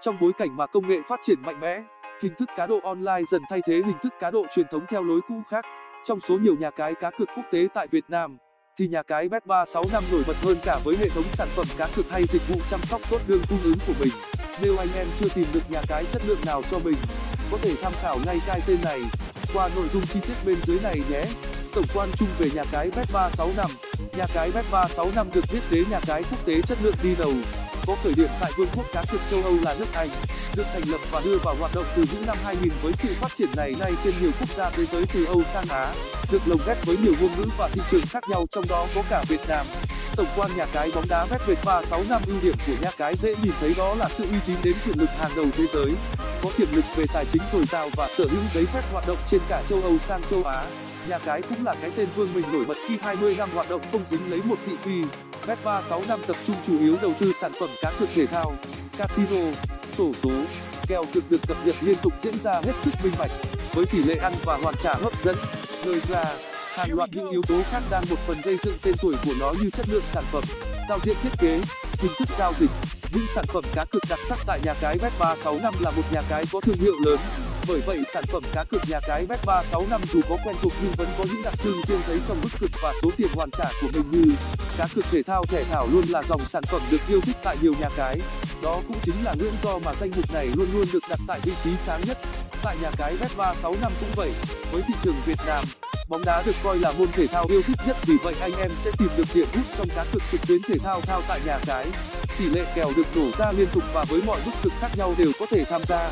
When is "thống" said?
4.70-4.86, 11.08-11.24